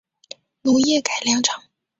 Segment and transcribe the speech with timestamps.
[0.63, 1.61] 农业改良场